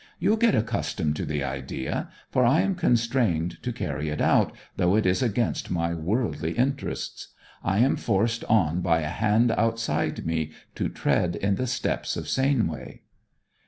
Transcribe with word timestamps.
'You'll 0.17 0.37
get 0.37 0.55
accustomed 0.55 1.15
to 1.17 1.25
the 1.25 1.43
idea, 1.43 2.09
for 2.31 2.43
I 2.43 2.61
am 2.61 2.73
constrained 2.73 3.61
to 3.61 3.71
carry 3.71 4.09
it 4.09 4.19
out, 4.19 4.51
though 4.75 4.95
it 4.95 5.05
is 5.05 5.21
against 5.21 5.69
my 5.69 5.93
worldly 5.93 6.53
interests. 6.53 7.27
I 7.63 7.77
am 7.81 7.97
forced 7.97 8.43
on 8.45 8.81
by 8.81 9.01
a 9.01 9.09
Hand 9.09 9.51
outside 9.51 10.25
me 10.25 10.53
to 10.73 10.89
tread 10.89 11.35
in 11.35 11.53
the 11.53 11.67
steps 11.67 12.17
of 12.17 12.27
Sainway.' 12.27 13.01